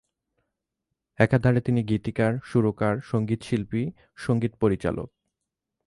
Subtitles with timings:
[1.19, 3.83] একাধারে তিনি গীতিকার, সুরকার, সঙ্গীত শিল্পী,
[4.17, 5.09] সঙ্গীত পরিচালক।